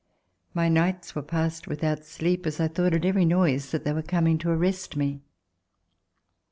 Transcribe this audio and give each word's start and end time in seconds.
My 0.55 0.67
nights 0.67 1.13
were 1.13 1.21
passed 1.21 1.67
without 1.67 2.03
sleep, 2.05 2.47
as 2.47 2.59
I 2.59 2.67
thought 2.67 2.95
at 2.95 3.05
every 3.05 3.23
noise 3.23 3.69
that 3.69 3.83
they 3.83 3.93
were 3.93 4.01
coming 4.01 4.39
to 4.39 4.49
arrest 4.49 4.95
me. 4.95 5.21